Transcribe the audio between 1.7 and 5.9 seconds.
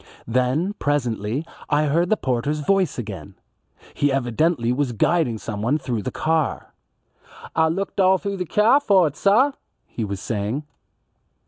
heard the porter's voice again. He evidently was guiding someone